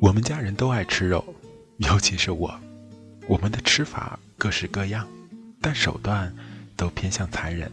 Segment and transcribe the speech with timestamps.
[0.00, 1.24] 我们家人都爱吃肉，
[1.78, 2.54] 尤其是我。
[3.26, 5.06] 我们的吃法各式各样，
[5.60, 6.32] 但手段
[6.76, 7.70] 都偏向残忍：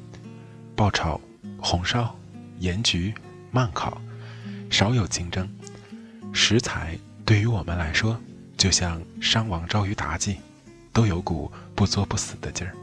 [0.76, 1.22] 爆炒、
[1.60, 2.18] 红烧、
[2.60, 3.14] 盐焗、
[3.52, 4.02] 慢烤，
[4.70, 5.48] 少有清蒸。
[6.34, 8.20] 食材对于我们来说，
[8.58, 10.38] 就像商王招于妲己，
[10.94, 12.74] 都有股不作不死的劲儿。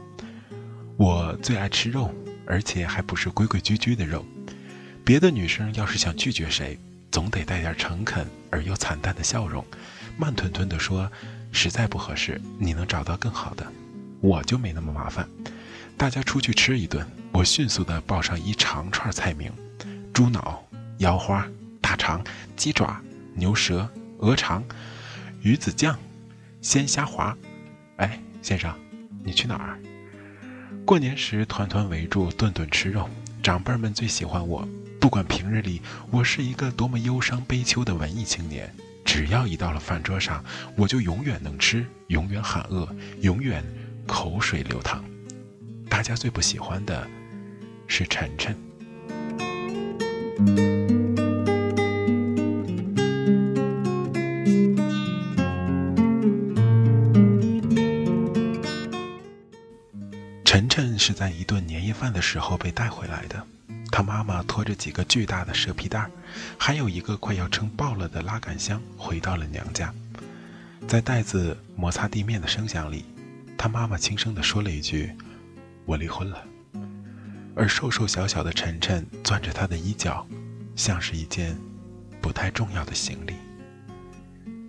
[0.97, 2.13] 我最爱吃肉，
[2.45, 4.23] 而且还不是规规矩矩的肉。
[5.03, 6.77] 别的女生要是想拒绝谁，
[7.09, 9.65] 总得带点诚恳而又惨淡的笑容，
[10.17, 11.11] 慢吞吞地说
[11.51, 13.65] ：“实在不合适，你能找到更好的。”
[14.21, 15.27] 我就没那么麻烦。
[15.97, 19.51] 大家出去吃一顿，我迅速地报上一长串菜名：
[20.13, 20.63] 猪脑、
[20.99, 21.47] 腰花、
[21.81, 22.23] 大肠、
[22.55, 23.01] 鸡爪、
[23.33, 24.63] 牛舌、鹅肠、
[25.41, 25.97] 鱼子酱、
[26.61, 27.35] 鲜虾滑。
[28.01, 28.73] 哎，先生，
[29.23, 29.79] 你去哪儿？
[30.83, 33.07] 过年时团团围住，顿顿吃肉，
[33.43, 34.67] 长辈们最喜欢我。
[34.99, 38.73] 不管平日里我是一个多么忧伤悲秋的文艺青年，
[39.05, 40.43] 只要一到了饭桌上，
[40.75, 42.89] 我就永远能吃，永远喊饿，
[43.21, 43.63] 永远
[44.07, 45.05] 口水流淌。
[45.87, 47.07] 大家最不喜欢的
[47.85, 48.57] 是晨晨。
[61.01, 63.43] 是在一顿年夜饭的时候被带回来的。
[63.91, 66.07] 他妈妈拖着几个巨大的蛇皮袋，
[66.59, 69.91] 还有一个快要撑爆了的拉杆箱，回到了娘家。
[70.87, 73.03] 在袋子摩擦地面的声响里，
[73.57, 75.11] 他妈妈轻声地说了一句
[75.85, 76.43] ：“我离婚了。”
[77.57, 80.25] 而瘦瘦小小的晨晨攥着他的衣角，
[80.75, 81.57] 像是一件
[82.21, 83.33] 不太重要的行李。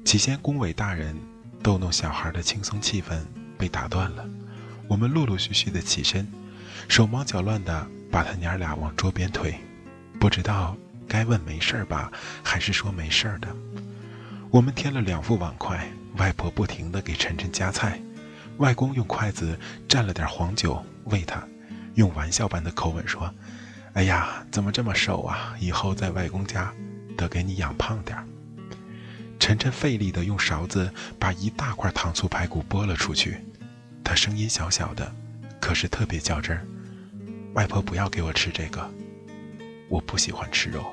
[0.03, 1.15] 起先恭维大人
[1.63, 3.21] 逗弄小孩的轻松气氛
[3.59, 4.27] 被打断了，
[4.93, 6.31] 我们陆陆续续的起身，
[6.87, 7.89] 手忙脚乱的。
[8.11, 9.59] 把他娘俩往桌边推，
[10.21, 10.77] 不知道
[11.09, 13.49] 该问没事吧，还是说没事的。
[14.51, 17.99] 我们添了两副碗筷，外婆不停地给晨晨夹菜，
[18.59, 19.59] 外公用筷子
[19.89, 21.43] 蘸了点黄酒喂他，
[21.95, 23.35] 用玩笑般的口吻说
[23.97, 25.55] ：“哎呀，怎么这么瘦啊？
[25.59, 26.71] 以后在外公家
[27.17, 28.19] 得给你养胖点
[29.41, 33.43] 晨晨费力地用勺子把一大块糖醋排骨拨了出去，
[34.05, 35.11] 他声音小小的，
[35.61, 36.67] 可是特别较真儿。
[37.55, 38.91] 外婆不要给我吃这个，
[39.89, 40.85] 我不喜欢吃肉。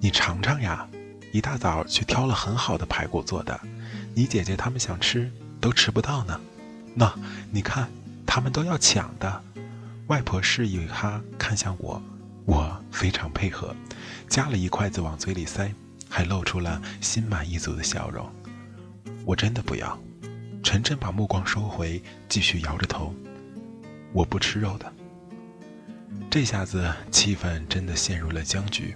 [0.00, 0.88] 你尝尝呀，
[1.32, 3.58] 一大早去挑了很好的排骨做的，
[4.14, 5.30] 你姐姐他们想吃
[5.60, 6.40] 都吃不到呢。
[6.94, 7.12] 那
[7.50, 7.88] 你看，
[8.26, 9.42] 他们都要抢的。
[10.08, 12.02] 外婆示意他看向我，
[12.44, 13.74] 我非常配合，
[14.28, 15.72] 夹了一筷子往嘴里塞。
[16.14, 18.30] 还露出了心满意足的笑容。
[19.24, 19.98] 我真的不要。
[20.62, 23.14] 晨晨把目光收回，继续摇着头。
[24.12, 24.92] 我不吃肉的。
[26.30, 28.94] 这下子气氛真的陷入了僵局。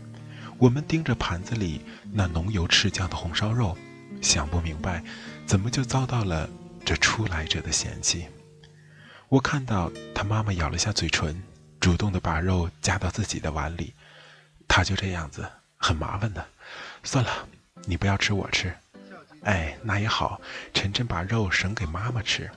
[0.58, 1.80] 我们盯着盘子里
[2.12, 3.74] 那浓油赤酱的红烧肉，
[4.20, 5.02] 想不明白，
[5.46, 6.46] 怎么就遭到了
[6.84, 8.26] 这初来者的嫌弃。
[9.30, 11.42] 我看到他妈妈咬了下嘴唇，
[11.80, 13.94] 主动的把肉夹到自己的碗里。
[14.68, 16.44] 他就这样子，很麻烦的。
[17.02, 17.30] 算了，
[17.84, 18.74] 你不要吃，我吃。
[19.44, 20.40] 哎，那也好。
[20.74, 22.50] 晨晨把肉省给妈妈吃。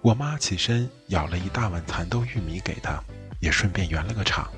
[0.00, 3.02] 我妈起身舀了一大碗蚕豆玉米给他，
[3.40, 4.50] 也顺便圆了个场。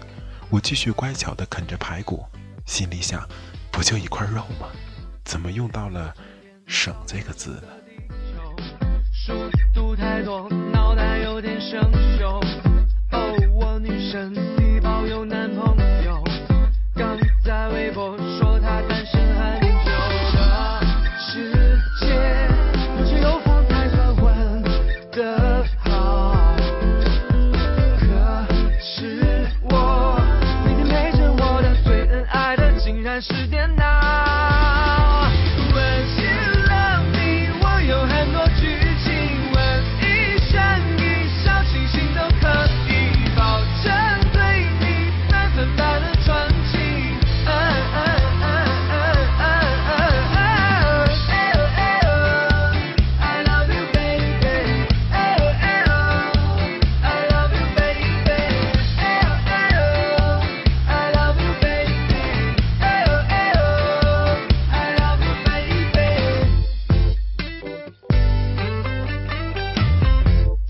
[0.48, 2.24] 我继续乖巧地啃着排骨，
[2.66, 3.28] 心里想：
[3.72, 4.68] 不就一块肉吗？
[5.24, 6.14] 怎么用到了
[6.68, 7.68] “省”这个字呢？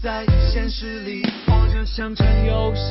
[0.05, 0.23] 在
[0.53, 2.91] 现实里，活着像场游戏，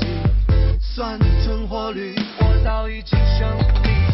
[0.80, 4.13] 算存活率，我早已经胜利。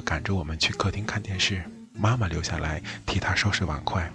[0.00, 1.62] 赶着我们去客厅看电视，
[1.92, 4.10] 妈妈留下来替他收拾碗筷。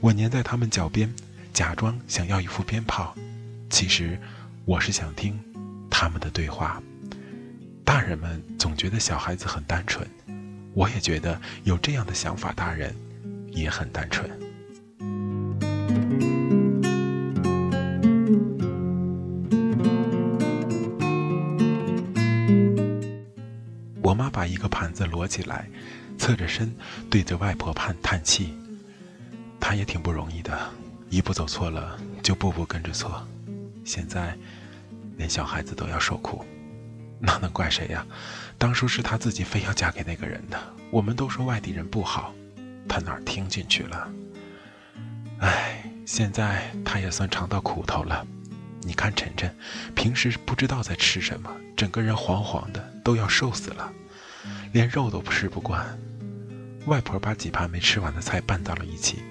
[0.00, 1.12] 我粘在他们脚边，
[1.52, 3.14] 假装想要一副鞭炮，
[3.70, 4.18] 其实
[4.64, 5.38] 我是想听
[5.90, 6.82] 他们的对话。
[7.84, 10.08] 大人们总觉得小孩子很单纯，
[10.74, 12.94] 我也觉得有这样的想法，大人
[13.50, 14.43] 也很单纯。
[24.14, 25.68] 我妈把一个盘子摞起来，
[26.16, 26.72] 侧着身
[27.10, 28.56] 对着外婆盼叹气。
[29.58, 30.56] 她也挺不容易的，
[31.10, 33.26] 一步走错了就步步跟着错，
[33.84, 34.38] 现在
[35.16, 36.44] 连小孩子都要受苦，
[37.18, 38.06] 那能怪谁呀？
[38.56, 40.56] 当初是她自己非要嫁给那个人的，
[40.92, 42.32] 我们都说外地人不好，
[42.88, 44.08] 她哪儿听进去了？
[45.40, 48.24] 唉，现在她也算尝到苦头了。
[48.82, 49.52] 你看晨晨，
[49.92, 53.90] 平时不知道在吃什么，整个人黄黄的，都要瘦死了，
[54.74, 55.86] 连肉都吃不惯。
[56.86, 59.22] 外婆把几盘没吃完的菜拌到了一起，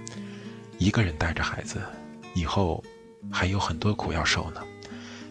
[0.77, 1.81] 一个人带着孩子，
[2.33, 2.81] 以后
[3.29, 4.62] 还有很多苦要受呢。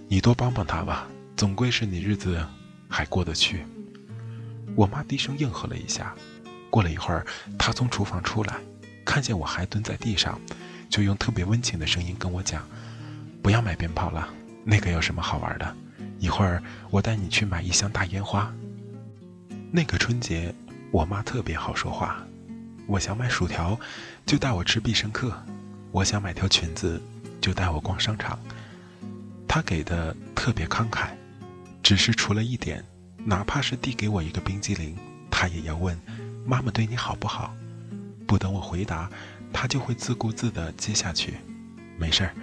[0.08, 2.46] 你多帮帮她吧，总归是你日子
[2.90, 3.64] 还过得去。
[4.76, 6.14] 我妈低声应和了一下，
[6.68, 7.24] 过了一会儿，
[7.58, 8.56] 她从厨房出来，
[9.06, 10.38] 看见我还蹲在地上，
[10.90, 12.62] 就用特别温情的声音跟我讲。
[13.42, 14.28] 不要买鞭炮了，
[14.62, 15.74] 那个有什么好玩的？
[16.18, 18.54] 一会儿我带你去买一箱大烟花。
[19.74, 20.54] 那个春节，
[20.90, 22.22] 我妈特别好说话。
[22.86, 23.80] 我想买薯条，
[24.26, 25.30] 就带我吃必胜客；
[25.90, 27.00] 我想买条裙子，
[27.40, 28.38] 就带我逛商场。
[29.48, 31.08] 她给的特别慷慨，
[31.82, 32.84] 只是除了一点，
[33.24, 34.94] 哪怕是递给我一个冰激凌，
[35.30, 35.98] 她也要问
[36.44, 37.54] ：“妈妈对你好不好？”
[38.28, 39.10] 不等我回答，
[39.54, 41.38] 她就会自顾自地接下去
[41.96, 42.34] ：“没事儿，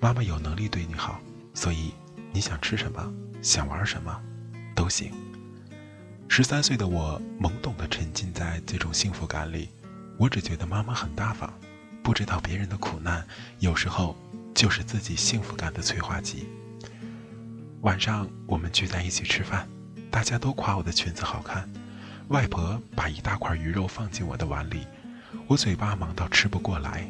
[0.00, 1.20] 妈妈有能力对你好，
[1.54, 1.92] 所以
[2.32, 3.08] 你想吃什么，
[3.40, 4.20] 想玩什么，
[4.74, 5.12] 都行。”
[6.34, 9.68] 十三岁的我懵懂地沉浸在这种幸福感里，
[10.16, 11.52] 我只觉得妈妈很大方，
[12.02, 13.22] 不知道别人的苦难，
[13.58, 14.16] 有时候
[14.54, 16.48] 就是自己幸福感的催化剂。
[17.82, 19.68] 晚上我们聚在一起吃饭，
[20.10, 21.70] 大家都夸我的裙子好看，
[22.28, 24.86] 外婆把一大块鱼肉放进我的碗里。
[25.46, 27.06] 我嘴巴忙到吃不过来，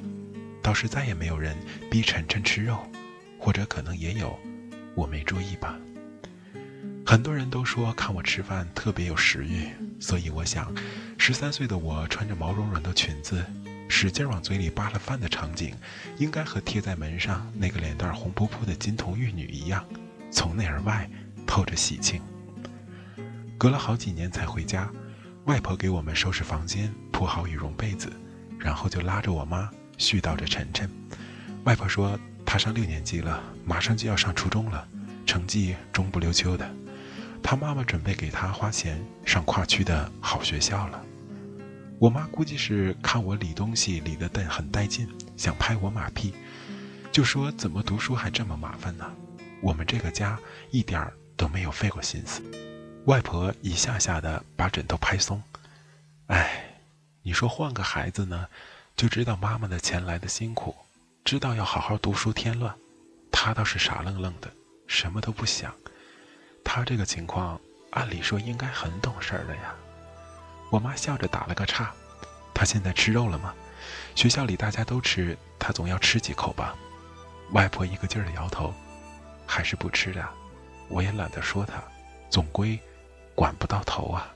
[0.60, 1.56] 倒是再也没有人
[1.88, 2.76] 逼晨晨吃肉，
[3.38, 4.36] 或者可能也有，
[4.96, 5.78] 我没注意吧。
[7.12, 9.68] 很多人都说看我吃饭特别有食欲，
[10.00, 10.72] 所以我想，
[11.18, 13.44] 十三岁的我穿着毛茸茸的裙子，
[13.86, 15.74] 使劲往嘴里扒了饭的场景，
[16.16, 19.84] 应该和贴在门上那个脸蛋红扑扑的金童玉女一样，
[20.30, 21.06] 从内而外
[21.46, 22.22] 透着喜庆。
[23.58, 24.90] 隔了好几年才回家。
[25.44, 28.10] 外婆给我们收拾房间，铺好羽绒被子，
[28.58, 30.88] 然后就拉着我妈絮叨着晨晨。
[31.64, 34.88] 外婆说她上六年级了，马上就要上初中了，
[35.26, 36.74] 成绩中不溜秋的。
[37.42, 41.04] 他妈妈准备给他花钱上跨区的好学校了。
[41.98, 46.34] 我妈估计是看我理东西理得带很带劲，想拍我马屁，
[47.12, 49.08] 就说怎么读书还这么麻烦呢？
[49.60, 50.38] 我们这个家
[50.70, 52.42] 一点儿都没有费过心思。
[53.04, 55.42] 外婆一下下的把枕头拍松，
[56.26, 56.80] 哎，
[57.22, 58.46] 你说换个孩子呢，
[58.96, 60.74] 就知道妈妈的钱来的辛苦，
[61.24, 62.74] 知道要好好读书添乱。
[63.30, 64.52] 他倒是傻愣愣的，
[64.86, 65.72] 什么都不想。
[66.64, 69.74] 他这个情况，按理说应该很懂事儿的呀。
[70.70, 71.92] 我妈笑着打了个岔，
[72.54, 73.54] 他现在吃肉了吗？
[74.14, 76.74] 学校里大家都吃，他总要吃几口吧？
[77.52, 78.72] 外婆一个劲儿的摇头，
[79.46, 80.26] 还是不吃的。
[80.88, 81.82] 我也懒得说他，
[82.30, 82.78] 总归。
[83.34, 84.30] 管不到头啊！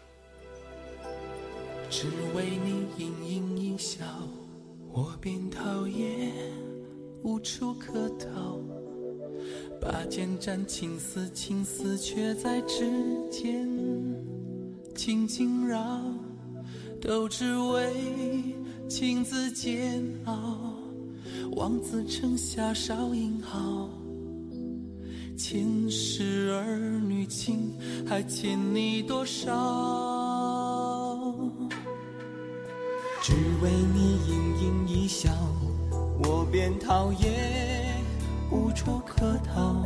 [1.91, 4.07] 只为你盈盈一笑，
[4.91, 6.33] 我便讨厌，
[7.23, 8.59] 无处可逃。
[9.81, 12.85] 把剑斩情丝，情丝却在指
[13.31, 13.69] 尖
[14.95, 16.01] 轻轻绕，
[17.01, 17.93] 都只为
[18.89, 20.75] 情字煎熬，
[21.57, 23.89] 望子成霞少英豪。
[25.37, 27.73] 前世儿女情，
[28.07, 29.53] 还欠你多少？
[33.23, 35.31] 只为你盈盈一笑，
[36.25, 37.76] 我便讨厌，
[38.51, 39.85] 无处可逃。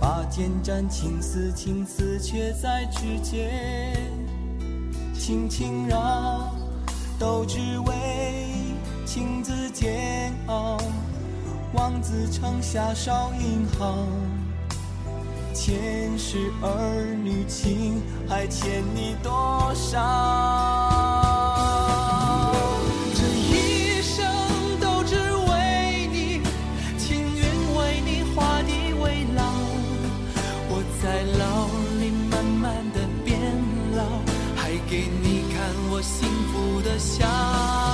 [0.00, 3.96] 拔剑斩情丝，情丝却在指尖
[5.14, 6.54] 轻轻绕，
[7.18, 8.74] 都只为
[9.04, 10.78] 情字煎熬。
[11.72, 14.06] 望子成霞少英豪，
[15.52, 20.85] 前世儿女情还欠你多少？
[37.06, 37.85] 下。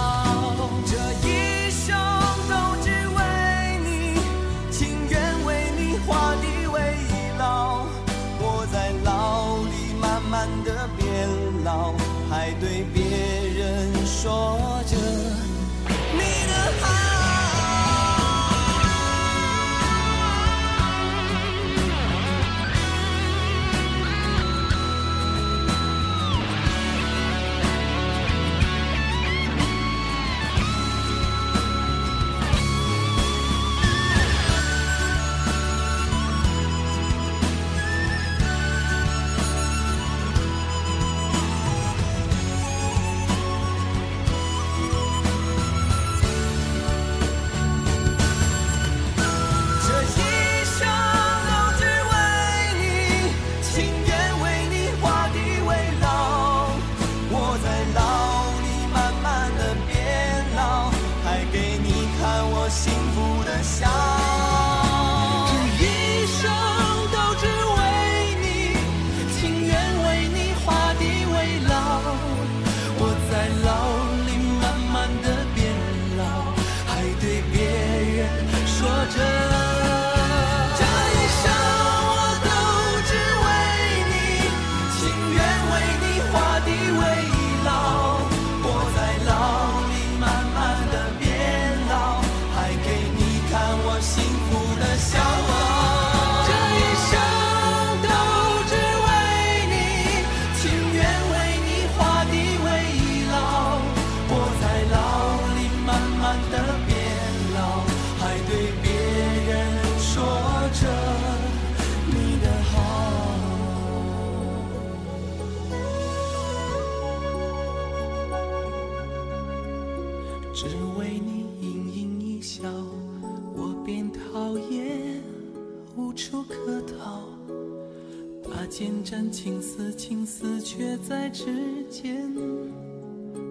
[129.12, 131.44] 剑斩青丝，青丝却在指
[131.90, 132.34] 尖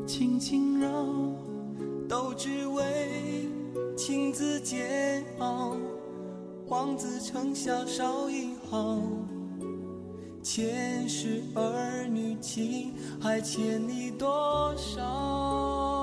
[0.08, 0.89] 轻轻绕，
[2.10, 3.48] 都只为
[3.96, 5.77] 情字煎熬。
[6.65, 9.03] 望子成小少一号，
[10.41, 16.00] 前世儿女情还欠你多少？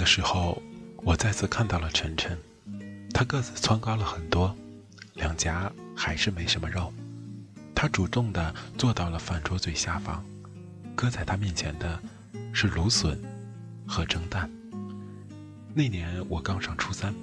[0.00, 0.62] 的时候，
[1.02, 2.38] 我再次看到了晨晨，
[3.12, 4.56] 他个子蹿高了很多，
[5.12, 6.90] 两颊还是没什么肉。
[7.74, 10.24] 他主动地坐到了饭桌最下方，
[10.96, 12.00] 搁在他面前的
[12.50, 13.20] 是芦笋
[13.86, 14.50] 和蒸蛋。
[15.74, 17.14] 那年我刚上初三，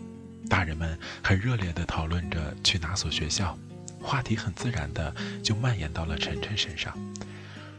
[0.48, 3.58] 大人们很热烈地讨论着去哪所学校，
[4.00, 5.12] 话题很自然地
[5.44, 6.96] 就蔓延到了晨晨身上。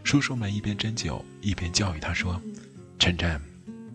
[0.02, 2.42] 叔叔们一边斟酒，一边教育他说
[2.98, 3.40] ：“晨晨。”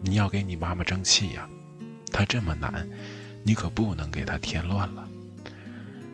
[0.06, 1.48] 你要给你妈妈争气呀，
[2.12, 2.86] 她这么难，
[3.42, 5.08] 你可不能给她添乱了。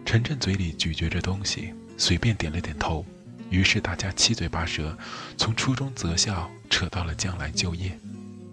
[0.06, 3.04] 晨晨嘴里咀嚼着东西，随便点了点头。
[3.50, 4.96] 于是大家七嘴八舌，
[5.36, 7.98] 从初中择校扯到了将来就业，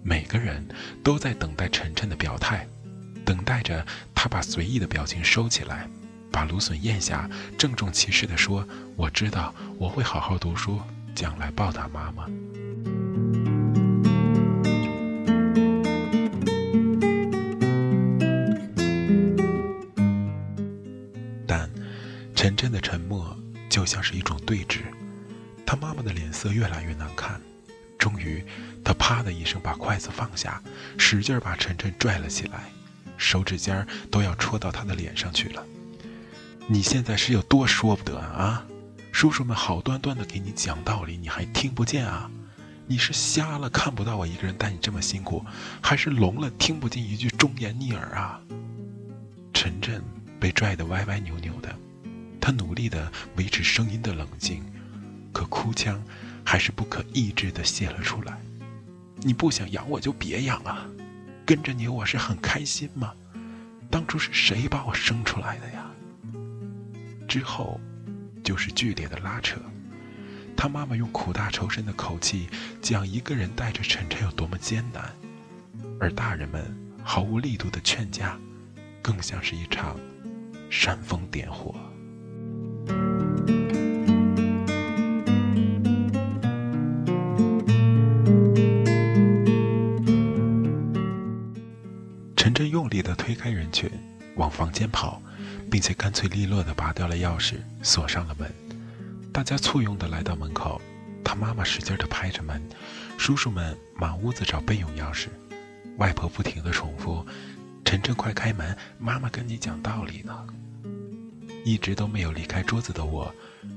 [0.03, 0.67] 每个人
[1.05, 2.67] 都在等待晨晨的表态，
[3.23, 5.87] 等待着他把随意的表情收起来，
[6.33, 10.81] 把芦笋咽下，郑重其事地说：“我知道，我会好好读书，
[11.15, 12.27] 将来报答妈妈。”
[23.87, 24.81] 像是一种对峙，
[25.65, 27.41] 他妈妈的脸色越来越难看。
[27.99, 28.45] 终于，
[28.85, 30.63] 他啪的一声把筷子放下，
[30.99, 32.71] 使劲把晨晨拽了起来，
[33.17, 35.65] 手指尖都要戳到他的脸上去了。
[36.67, 38.67] 你现在是有多说不得啊？
[39.13, 42.31] 叔叔们好端端的给你讲道理，你还听不见啊？
[42.87, 45.45] 你是瞎了看不到我一个人带你这么辛苦，
[45.81, 48.41] 还是聋了听不进一句忠言逆耳啊？
[49.55, 50.05] 晨晨
[50.39, 51.75] 被拽得歪歪扭扭的，
[52.47, 54.63] 他努力地维持声音的冷静，
[55.33, 56.01] 可哭腔
[56.45, 58.39] 还是不可抑制地泄了出来。
[59.17, 60.87] 你不想养我就别养啊，
[61.45, 63.13] 跟着你我是很开心吗？
[63.91, 65.91] 当初是谁把我生出来的呀？
[67.27, 67.81] 之后，
[68.45, 69.61] 就是剧烈的拉扯。
[70.57, 72.49] 他妈妈用苦大仇深的口气
[72.81, 75.13] 讲一个人带着晨晨有多么艰难，
[75.99, 76.65] 而大人们
[77.03, 78.39] 毫无力度的劝架，
[79.03, 79.99] 更像是一场
[80.71, 81.75] 煽风点火。
[94.77, 95.23] 间跑，
[95.71, 98.53] 并且干脆利落地拔掉了钥匙，锁上了门。
[99.33, 100.81] 大家簇拥地来到门口，
[101.25, 102.63] 他妈妈使劲地拍着门，
[103.17, 105.29] 叔叔们满屋子找备用钥匙，
[105.97, 107.25] 外婆不停地重复
[107.87, 110.47] ：“晨晨，快开门，妈妈跟你讲道理呢。”
[111.65, 113.35] 一直都没有离开桌子的我，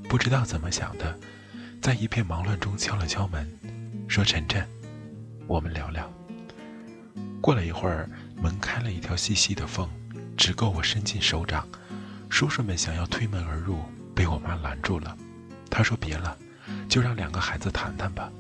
[0.10, 1.18] 不知道怎么想的，
[1.82, 3.50] 在一片忙乱中敲了敲门，
[4.08, 4.68] 说：“晨晨，
[5.48, 6.12] 我们聊聊。”
[7.42, 9.90] 过了一会儿，门开了一条细细的缝，
[10.40, 11.68] 只够我伸进手掌。
[12.30, 13.84] 叔叔们想要推门而入，
[14.16, 15.16] 被我妈拦住了。
[15.70, 16.38] 她说：“别了，
[16.88, 18.32] 就让两个孩子谈谈吧。”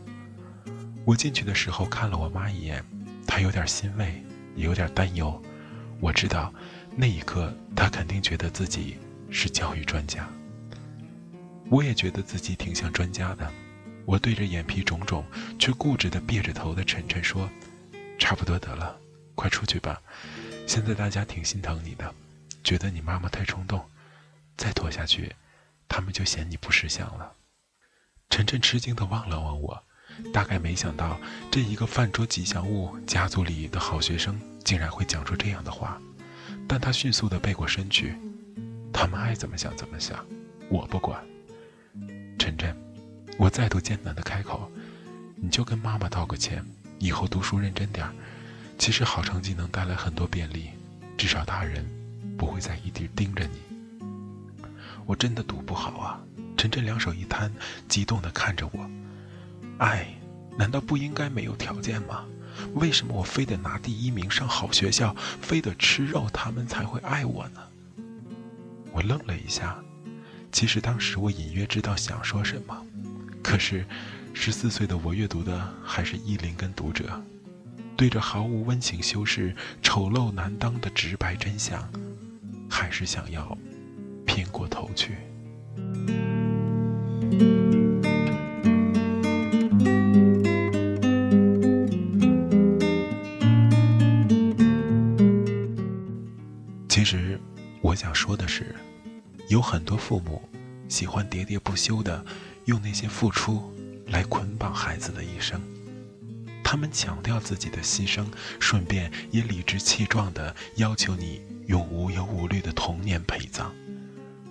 [1.03, 2.81] 我进去的时候看了我妈一眼，
[3.27, 4.23] 她有点欣慰，
[4.55, 5.39] 也有点担忧。
[5.99, 6.53] 我知道，
[6.95, 8.97] 那一刻她肯定觉得自己
[9.29, 10.25] 是教育专家。
[11.69, 13.51] 我也觉得自己挺像专家的。
[14.05, 15.23] 我对着眼皮肿肿
[15.59, 17.49] 却固执地别着头的晨晨说
[18.17, 18.97] ：“差不多得了，
[19.35, 20.01] 快出去吧。
[20.69, 22.13] 现在大家挺心疼你的，
[22.63, 23.84] 觉得你妈妈太冲动，
[24.55, 25.36] 再拖下去。”
[25.89, 27.34] 他们就嫌你不识相了。
[28.29, 29.84] 晨晨吃惊地望了望我，
[30.32, 35.99] 大概没想到这一个饭桌吉祥物、家族里的好学生竟然会讲出这样的话，
[36.67, 38.15] 但他迅速地背过身去。
[38.93, 40.23] 他们爱怎么想怎么想，
[40.69, 41.19] 我不管。
[42.38, 42.77] 晨晨，
[43.39, 44.71] 我再度艰难地开口
[45.36, 46.63] ：“你就跟妈妈道个歉，
[46.99, 48.13] 以后读书认真点儿。
[48.79, 50.69] 其实好成绩能带来很多便利，
[51.17, 51.85] 至少大人
[52.37, 53.59] 不会再一直盯着你。”
[55.05, 56.19] 我真的读不好啊！
[56.55, 57.51] 晨晨两手一摊，
[57.89, 58.89] 激动地看着我。
[59.79, 60.07] 爱，
[60.57, 62.23] 难道不应该没有条件吗？
[62.75, 67.61] 为什么我非得拿第一名上好学校，非得吃肉他们才会爱我呢？
[68.93, 69.77] 我愣了一下，
[70.53, 72.85] 其实当时我隐约知道想说什么，
[73.43, 73.85] 可是
[74.33, 77.21] 十四岁的我阅读的还是意林跟读者，
[77.99, 81.85] 对着毫无温情修饰、丑陋难当的直白真相，
[82.69, 83.57] 还是想要
[84.25, 85.17] 偏过头去。
[96.88, 97.38] 其实，
[97.81, 98.73] 我想说的是，
[99.49, 100.41] 有很多父母
[100.88, 102.25] 喜欢喋喋不休的
[102.63, 103.62] 用那些付出
[104.07, 105.62] 来捆绑孩子的一生。
[106.71, 108.27] 他们强调自己的牺牲，
[108.60, 113.73] 顺便也理直气壮地要求你用无忧无虑的童年陪葬。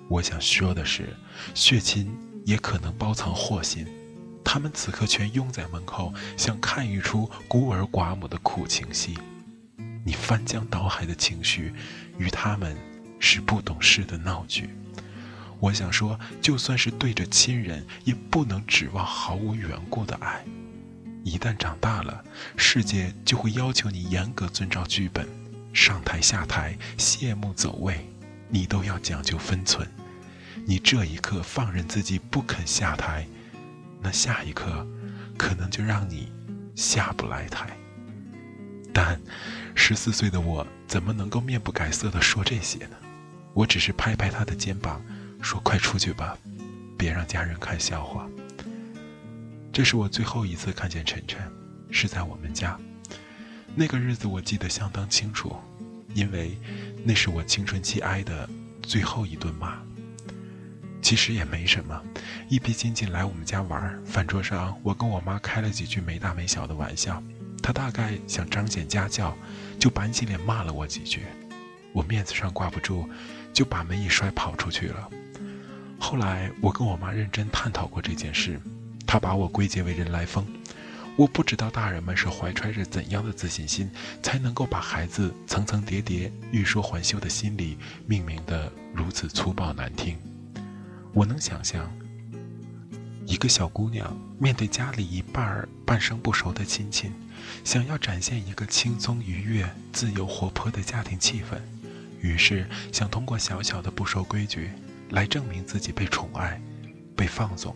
[0.08, 1.16] 我想说的是，
[1.54, 2.12] 血亲
[2.44, 3.86] 也可能包藏祸心，
[4.44, 9.16] 他们此刻全拥在门口，想看一出孤儿寡母的苦情戏。
[10.04, 11.72] 你翻江倒海的情绪，
[12.18, 12.76] 与他们
[13.20, 14.70] 是不懂事的闹剧。
[15.60, 20.44] 我想说，就算是对着亲人，也不能指望毫无缘故的爱。
[21.28, 22.24] 一旦长大了，
[22.56, 25.28] 世界就会要求你严格遵照剧本，
[25.74, 28.08] 上台下台、谢幕走位，
[28.48, 29.86] 你都要讲究分寸。
[30.64, 33.26] 你这一刻放任自己不肯下台，
[34.00, 34.86] 那下一刻，
[35.36, 36.32] 可能就让你
[36.74, 37.76] 下不来台。
[38.92, 39.20] 但，
[39.74, 42.96] 十四岁的我怎么能够面不改色地说这些呢？
[43.54, 45.02] 我只是拍拍他的肩膀，
[45.42, 46.36] 说：“快出去吧，
[46.96, 48.28] 别让家人看笑话。”
[49.72, 51.40] 这是我最后一次看见晨晨，
[51.90, 52.78] 是在我们家。
[53.74, 55.56] 那个日子我记得相当清楚，
[56.14, 56.58] 因为
[57.04, 58.48] 那是我青春期挨的
[58.82, 59.78] 最后一顿骂。
[61.00, 62.02] 其实也没什么，
[62.48, 67.22] 一批亲戚来我们家玩，饭桌上我跟我妈开了几句没大没小的玩笑。
[67.62, 69.36] 他大概想彰显家教，
[69.78, 71.22] 就板起脸骂了我几句，
[71.92, 73.08] 我面子上挂不住，
[73.52, 75.08] 就把门一摔跑出去了。
[75.98, 78.60] 后来我跟我妈认真探讨过这件事，
[79.08, 80.46] 他把我归结为人来疯。
[81.16, 83.90] 我不知道大人们是怀揣着怎样的自信心，
[84.22, 90.16] 才能够把孩子层层叠叠、欲说还休的心理命名的如此粗暴难听。
[91.12, 91.90] 我能想象，
[93.26, 97.10] 一个小姑娘面对家里一半儿半生不熟的亲戚。
[97.64, 101.58] 想要展现一个轻松愉悦、自由活泼的家庭气氛，
[102.20, 104.70] 于是想通过小小的不守规矩
[105.10, 106.60] 来证明自己被宠爱、
[107.16, 107.74] 被放纵。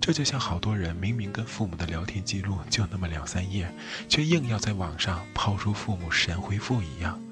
[0.00, 3.70] 这就像好多人明明跟父母的聊天记录就那么两三页，
[4.08, 7.22] 却硬要在网上抛出父母神回复一样。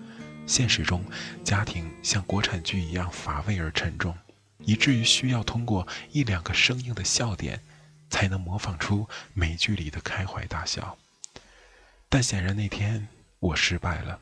[0.46, 1.04] 现实中，
[1.42, 4.16] 家庭像国产剧一样乏味而沉重，
[4.60, 7.62] 以至于需要通过一两个生硬的笑点，
[8.10, 10.98] 才能模仿出美剧里的开怀大笑。
[12.08, 13.08] 但显然那天
[13.40, 14.20] 我失败了。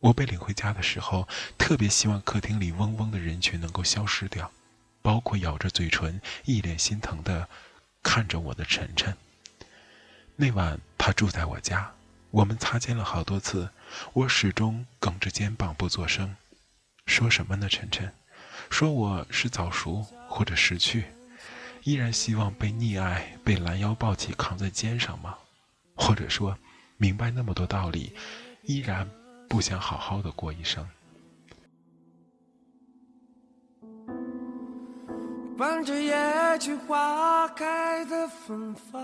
[0.00, 1.26] 我被领回家的时候，
[1.56, 4.52] 特别希望客厅里嗡嗡的人群能够消失掉，
[5.00, 7.48] 包括咬着嘴唇、一脸心疼的
[8.04, 9.16] 看着我的晨晨。
[10.36, 11.92] 那晚他住在我家，
[12.30, 13.70] 我们擦肩了好多次，
[14.12, 16.36] 我始终梗着肩膀不作声。
[17.06, 18.12] 说什么呢，晨晨？
[18.70, 21.06] 说我是早熟或者识趣，
[21.82, 25.36] 依然希望被溺爱、被拦腰抱起扛在肩上吗？
[25.96, 26.56] 或者说？
[26.96, 28.14] 明白那么多道理，
[28.62, 29.10] 依然
[29.48, 30.88] 不想好好的过一生。
[35.56, 36.12] 伴着野
[36.58, 39.00] 菊花开的芬芳，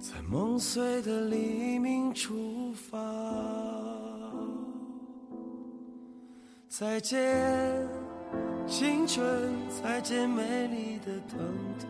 [0.00, 2.98] 在梦碎的黎明出发。
[6.68, 7.88] 再见，
[8.66, 9.24] 青春，
[9.82, 11.38] 再见美丽的疼
[11.78, 11.88] 痛。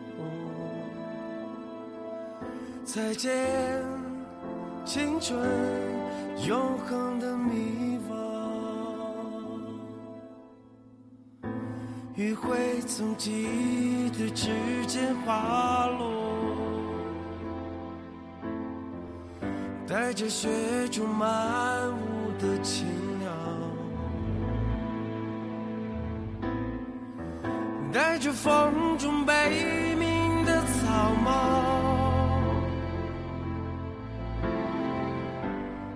[2.85, 3.83] 再见，
[4.85, 5.39] 青春，
[6.47, 8.18] 永恒的迷惘。
[12.19, 14.49] 余晖从记忆的指
[14.85, 16.11] 尖滑落，
[19.87, 20.49] 带着雪
[20.91, 22.85] 中漫舞的青
[23.19, 23.31] 鸟，
[27.93, 31.31] 带着风中悲鸣的草帽。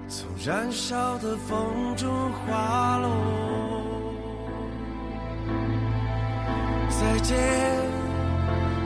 [0.08, 3.63] 从燃烧的风中滑落。
[7.04, 7.38] 再见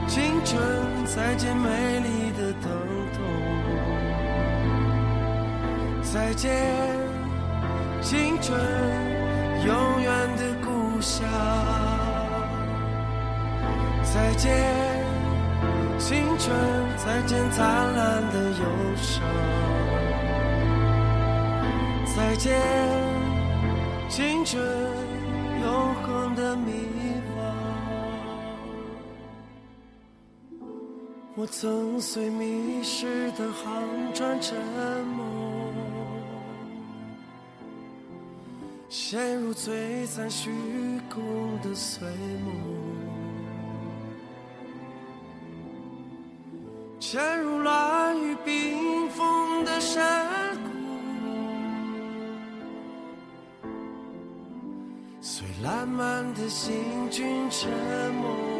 [0.08, 0.60] 青春
[1.06, 2.68] 再见美丽的疼
[3.14, 3.22] 痛
[6.02, 6.50] 再见
[8.02, 8.58] 青春
[9.64, 11.28] 永远的故乡。
[14.02, 14.50] 再见
[15.98, 16.56] 青春
[16.96, 19.22] 再见灿烂的忧伤。
[22.16, 22.58] 再见
[24.08, 24.62] 青春
[25.62, 26.97] 永恒的迷
[31.40, 34.58] 我曾随迷失的航船沉
[35.06, 35.22] 没，
[38.88, 40.50] 陷入璀璨虚
[41.08, 41.22] 空
[41.62, 42.08] 的碎
[42.44, 42.52] 梦，
[46.98, 50.56] 潜入乱雨冰封的山
[53.62, 53.68] 谷，
[55.20, 57.70] 最烂漫的行军沉
[58.14, 58.57] 默。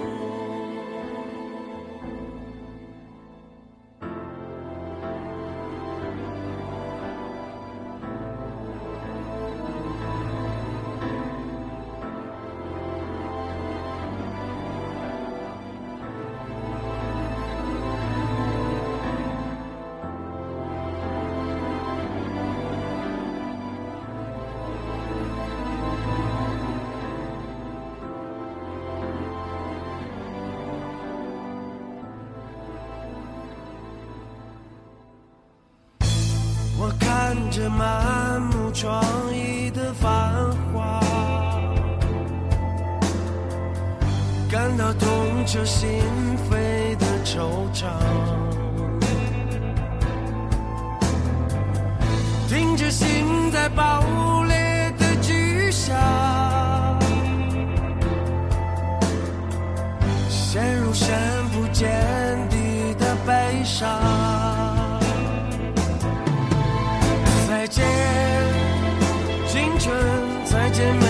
[37.78, 38.07] my
[70.50, 71.07] 再见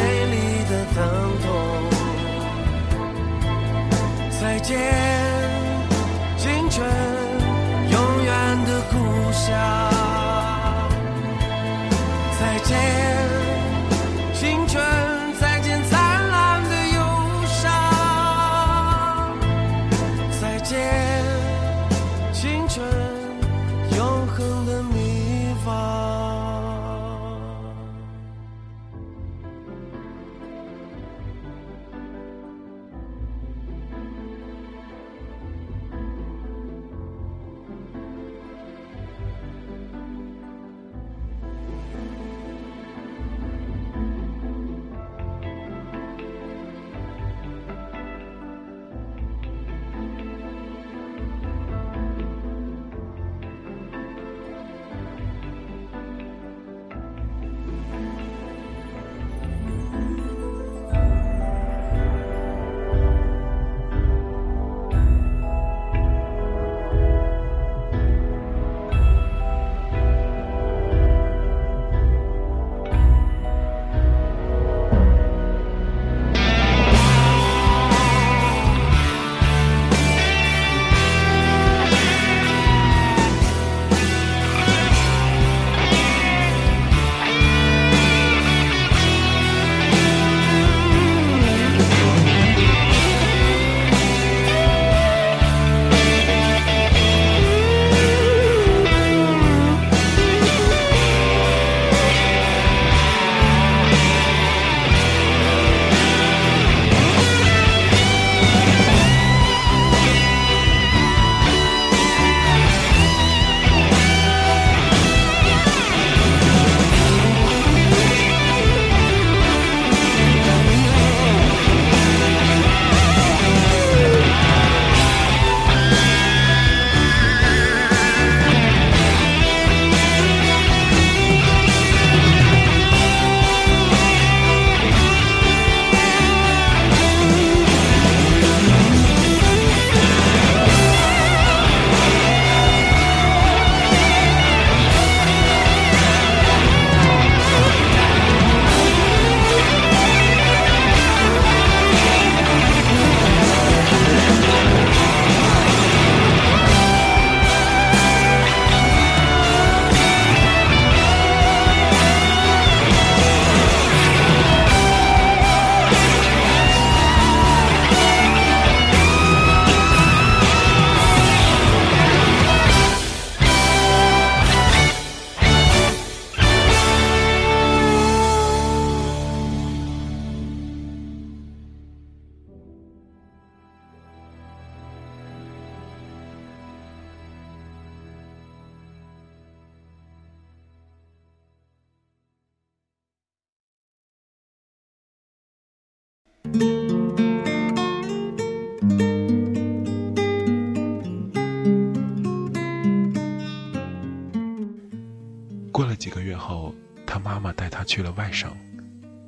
[205.71, 206.75] 过了几个月后
[207.07, 208.51] 他妈妈带他去了外省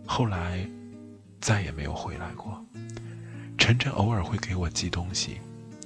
[0.07, 0.69] 后来
[1.41, 2.65] 再也没有回来过。
[3.57, 5.39] 晨晨偶尔会给我寄东西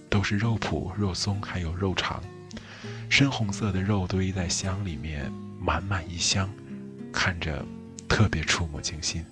[0.09, 2.23] 都是肉脯肉松还有肉肠。
[3.11, 6.49] 深红色的肉堆在箱里面满满一箱
[7.13, 7.65] 看着
[8.09, 9.25] 特别触目惊心。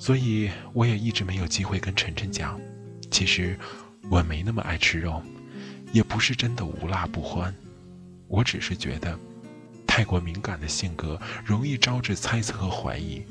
[0.00, 2.58] 所以我也一直没有机会跟晨晨讲，
[3.10, 3.56] 其实
[4.08, 5.22] 我没那么爱吃肉，
[5.92, 7.54] 也不是真的无辣不欢，
[8.26, 9.16] 我只是觉得
[9.86, 13.22] 太过敏感的性格容易招致猜测和怀疑，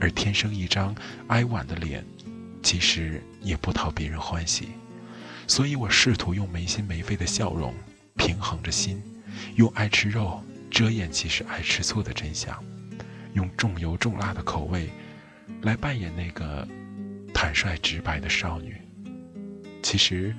[0.00, 0.92] 而天生一张
[1.28, 2.04] 哀婉的脸，
[2.60, 4.70] 其实也不讨别人欢喜，
[5.46, 7.72] 所以我试图用没心没肺的笑容
[8.16, 9.00] 平衡着心，
[9.54, 12.60] 用爱吃肉遮掩其实爱吃醋的真相，
[13.34, 14.90] 用重油重辣的口味。
[15.62, 16.66] 来扮演那个
[17.34, 18.76] 坦率直白的少女。
[19.82, 20.34] 其实，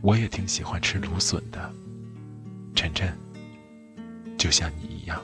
[0.00, 1.72] 我也挺喜欢吃芦笋的，
[2.74, 3.16] 晨晨，
[4.38, 5.22] 就像你一样。